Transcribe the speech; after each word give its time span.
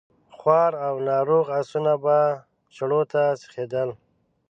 خوار 0.37 0.71
او 0.87 0.95
ناروغ 1.07 1.47
آسونه 1.59 1.93
به 2.03 2.17
چړو 2.75 3.01
ته 3.11 3.21
سيخېدل. 3.41 3.89